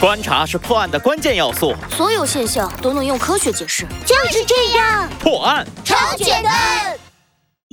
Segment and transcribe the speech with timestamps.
[0.00, 1.74] 观察是破案的关键要素。
[1.90, 5.06] 所有现象都能用科学解释，就是这样。
[5.20, 6.98] 破案超简单。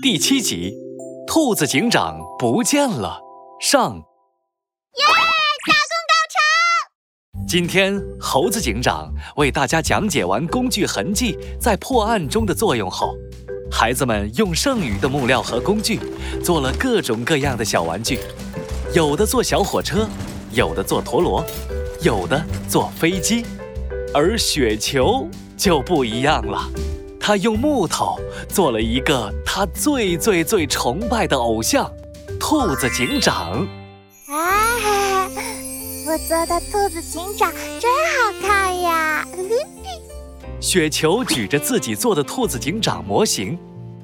[0.03, 0.73] 第七集，
[1.25, 3.21] 兔子警长不见了。
[3.61, 3.95] 上。
[3.95, 5.05] 耶！
[5.07, 7.47] 大功告成。
[7.47, 13.15] 今天猴子警长为大家讲解完工具痕迹在破案中的作用后，
[13.71, 15.97] 孩子们用剩余的木料和工具
[16.43, 18.19] 做了各种各样的小玩具，
[18.93, 20.09] 有的做小火车，
[20.51, 21.41] 有的做陀螺。
[22.01, 23.45] 有的坐飞机，
[24.13, 26.69] 而雪球就不一样了。
[27.19, 31.91] 他用木头做了一个他最最最崇拜的偶像——
[32.39, 33.67] 兔子警长。
[34.27, 35.27] 啊，
[36.05, 39.27] 我做的兔子警长真好看呀！
[40.61, 43.57] 雪球举着自己做的兔子警长模型，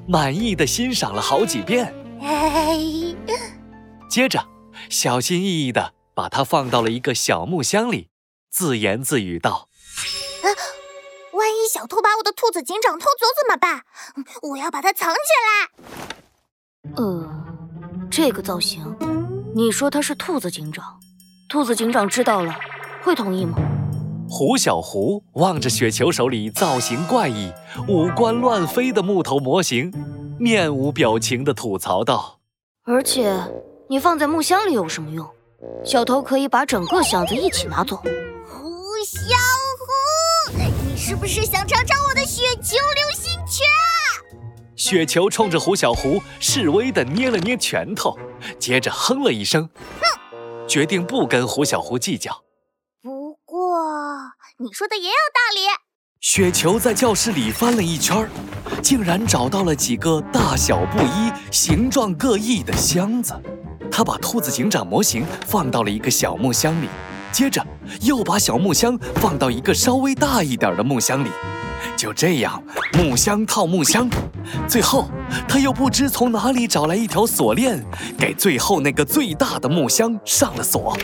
[0.08, 1.94] 满意的欣赏了好几遍。
[4.10, 4.44] 接着，
[4.90, 5.94] 小心翼翼的。
[6.14, 8.10] 把它放到了一个小木箱里，
[8.50, 9.68] 自言自语道
[10.44, 10.48] ：“啊，
[11.34, 13.84] 万一小偷把我的兔子警长偷走怎么办？
[14.50, 17.30] 我要把它藏起来。”呃，
[18.12, 18.96] 这个造型，
[19.56, 21.00] 你说他是兔子警长？
[21.50, 22.56] 兔子警长知道了，
[23.04, 23.58] 会同意吗？
[24.30, 27.52] 胡小胡望着雪球手里造型怪异、
[27.88, 29.92] 五官乱飞的木头模型，
[30.40, 32.40] 面无表情地吐槽道
[32.84, 33.40] ：“而且，
[33.88, 35.30] 你放在木箱里有什么用？”
[35.84, 37.98] 小偷可以把整个箱子一起拿走。
[38.46, 38.64] 胡
[39.06, 39.36] 小
[39.80, 43.66] 胡，你是不是想尝尝我的雪球流星拳？
[44.76, 48.18] 雪球冲着胡小胡示威的捏了捏拳头，
[48.58, 49.70] 接着哼了一声，
[50.02, 52.44] 哼，决定不跟胡小胡计较。
[53.02, 53.78] 不过
[54.58, 55.62] 你说的也有道理。
[56.22, 58.28] 雪球在教室里翻了一圈，
[58.82, 63.34] 竟然找到了几个大小不一、形状各异的箱子。
[63.92, 66.88] 他把兔子警长模型放到了一个小木箱里，
[67.32, 67.66] 接着
[68.02, 71.30] 又把小木箱放到一个稍微大一点的木箱里，
[71.96, 74.10] 就这样木箱套木箱，
[74.68, 75.10] 最后
[75.48, 77.84] 他又不知从哪里找来一条锁链，
[78.18, 80.98] 给最后那个最大的木箱上了锁。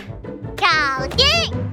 [0.58, 1.25] 搞定！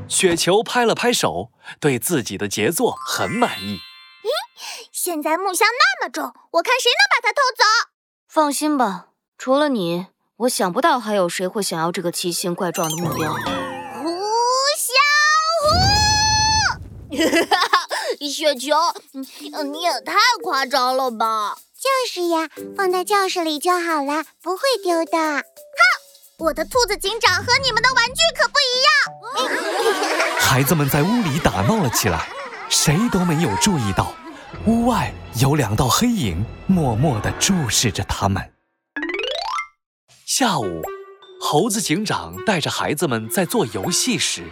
[0.07, 1.51] 雪球拍了拍手，
[1.81, 3.79] 对自己的杰作很满意。
[4.23, 7.65] 咦，现在木箱那么重，我看谁能把它偷走？
[8.29, 10.07] 放心吧，除了你。
[10.41, 13.33] 我想不到还有谁会想要这个奇形怪状的目标。
[13.33, 13.41] 胡
[14.77, 14.93] 小
[17.09, 17.17] 虎，
[18.29, 18.77] 雪球，
[19.73, 21.57] 你也太夸张了吧！
[21.75, 25.17] 就是呀，放在教室里就好了，不会丢的。
[25.17, 25.43] 哼，
[26.37, 30.37] 我的兔子警长和你们的玩具可不一样。
[30.39, 32.29] 孩子们在屋里打闹了起来，
[32.69, 34.13] 谁都没有注意到，
[34.67, 38.53] 屋外有两道黑影默默地注视着他们。
[40.39, 40.83] 下午，
[41.41, 44.45] 猴子警长带着孩子们在做游戏时，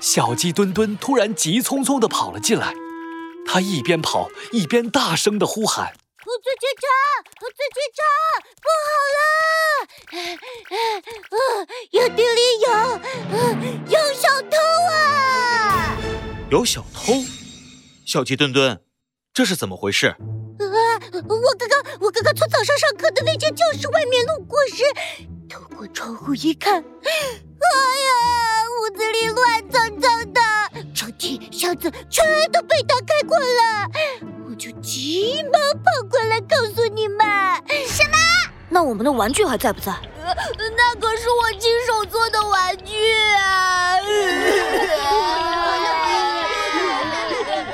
[0.00, 2.72] 小鸡墩墩突然急匆匆地跑了进来。
[3.46, 5.92] 他一边跑一边大声地呼喊
[6.24, 6.88] ：“猴子警长，
[7.42, 8.06] 猴子警长，
[8.64, 8.88] 不好
[11.36, 11.68] 了！
[11.90, 12.98] 营地里有啊
[13.86, 14.56] 有小偷
[14.94, 15.94] 啊！
[16.50, 17.12] 有小偷！
[18.06, 18.80] 小鸡墩墩，
[19.34, 20.16] 这是怎么回事？”
[22.00, 24.84] 我刚刚，从早上上课的那间教室外面路过时，
[25.48, 28.10] 透过窗户一看，哎呀，
[28.80, 30.40] 屋子里乱糟糟的，
[30.94, 33.90] 抽屉、箱子全都被他开过了，
[34.48, 37.26] 我就急忙跑过来告诉你们。
[37.88, 38.16] 什么？
[38.68, 39.92] 那我们的玩具还在不在？
[40.24, 42.94] 那可是我亲手做的玩具
[43.34, 43.96] 啊！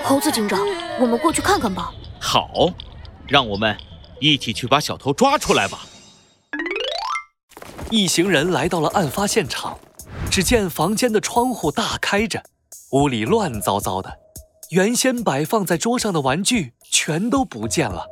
[0.03, 0.61] 猴子警长，
[1.01, 1.93] 我们过去看看吧。
[2.19, 2.49] 好。
[3.27, 3.75] 让我们
[4.21, 5.87] 一起去把小偷抓出来吧！
[7.91, 9.79] 一行人来到了案发现场，
[10.31, 12.43] 只见房间的窗户大开着，
[12.93, 14.19] 屋里乱糟糟的，
[14.71, 18.07] 原先摆放在桌上的玩具全都不见了，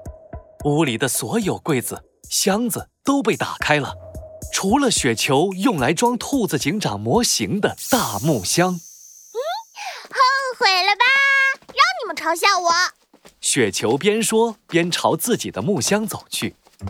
[0.64, 3.94] 屋里的所有柜子、箱子都被打开了，
[4.52, 8.74] 除了雪球用来装兔子警长模型的大木箱。
[8.74, 9.38] 嗯，
[10.10, 10.18] 后
[10.58, 11.04] 悔了吧？
[11.68, 12.70] 让你们嘲笑我！
[13.42, 16.54] 雪球边说边朝自己的木箱走去。
[16.80, 16.86] 嗯，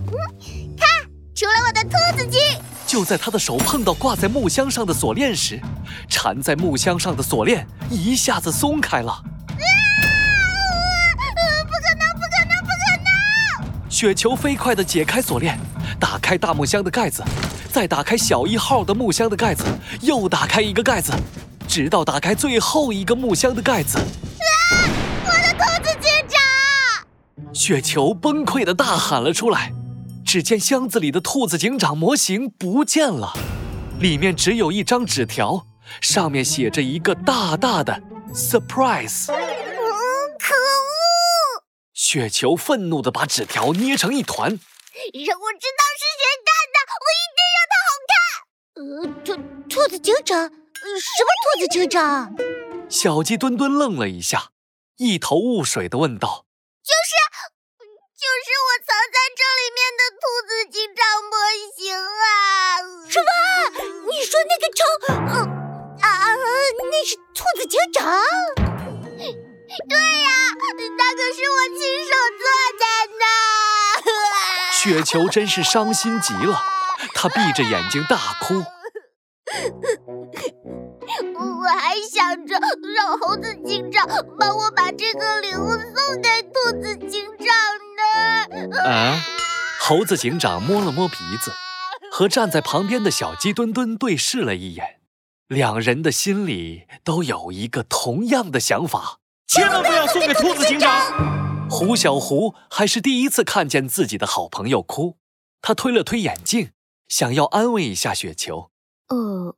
[0.76, 0.86] 看，
[1.34, 2.38] 除了我的兔子精！
[2.86, 5.58] 就在他的手碰到挂在木箱上的锁链时，
[6.10, 9.10] 缠在木箱上的锁链一下子松开了。
[9.10, 9.22] 啊！
[11.16, 12.12] 不可能！
[12.14, 12.60] 不可能！
[12.60, 13.90] 不可能！
[13.90, 15.58] 雪球飞快地解开锁链，
[15.98, 17.24] 打开大木箱的盖子，
[17.72, 19.64] 再打开小一号的木箱的盖子，
[20.02, 21.14] 又打开一个盖子，
[21.66, 23.98] 直到打开最后一个木箱的盖子。
[27.54, 29.72] 雪球崩溃的大喊了出来，
[30.24, 33.34] 只见箱子里的兔子警长模型不见了，
[34.00, 35.66] 里面只有一张纸条，
[36.00, 38.02] 上面写着一个大大的
[38.32, 39.30] “surprise”。
[39.30, 39.36] 嗯，
[40.38, 41.62] 可恶！
[41.92, 44.48] 雪球愤怒地把纸条捏成一团。
[44.48, 48.16] 让我知道是谁干的，我一定让他好看。
[48.74, 48.82] 呃，
[49.22, 49.28] 兔
[49.68, 52.34] 兔子警长，什么兔子警长？
[52.88, 54.50] 小鸡墩墩愣了一下，
[54.96, 56.46] 一头雾水地问道
[56.84, 57.12] ：“就是，
[58.22, 61.34] 就是我藏在这里面的兔子警长模
[61.74, 62.30] 型啊！
[63.10, 63.28] 什么？
[64.08, 64.80] 你说那个超……
[65.10, 66.08] 呃啊，
[66.90, 68.00] 那是兔子警长？
[69.18, 70.30] 对呀，
[70.98, 72.44] 那可是我亲手做
[72.78, 72.84] 的
[73.18, 73.26] 呢！
[74.72, 76.62] 雪球真是伤心极了，
[77.14, 78.62] 他闭着眼睛大哭。
[81.34, 82.56] 我还想着
[82.94, 84.06] 让猴子警长
[84.38, 87.61] 帮我把这个礼物送给兔子警长呢。
[88.84, 89.20] 啊！
[89.80, 91.52] 猴子警长摸了摸鼻子，
[92.12, 95.00] 和站在旁边的小鸡墩墩对视了一眼，
[95.48, 101.68] 两人的心里都有一个同样的想法：千万不要送给兔子警长。
[101.68, 105.16] 胡小胡还是第一次看见自己的好朋友哭，
[105.60, 106.70] 他推了推眼镜，
[107.08, 108.70] 想要安慰一下雪球。
[109.08, 109.56] 呃。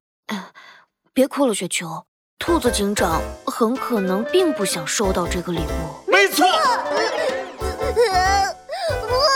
[1.13, 2.07] 别哭了，雪球。
[2.39, 6.11] 兔子警长很可能并不想收到这个礼物。
[6.11, 6.47] 没错。
[8.89, 9.34] 怎？